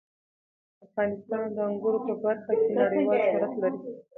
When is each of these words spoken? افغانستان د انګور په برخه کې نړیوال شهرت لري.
افغانستان 0.85 1.43
د 1.55 1.57
انګور 1.67 1.95
په 2.05 2.13
برخه 2.23 2.51
کې 2.61 2.69
نړیوال 2.79 3.19
شهرت 3.29 3.53
لري. 3.61 3.79